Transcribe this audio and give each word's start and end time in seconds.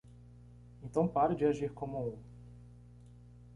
Então 0.81 1.07
pare 1.07 1.35
de 1.35 1.45
agir 1.45 1.73
como 1.73 1.99
um. 2.13 2.17